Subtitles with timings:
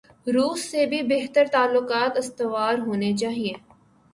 [0.27, 3.53] روس سے بھی بہتر تعلقات استوار ہونے چائیں۔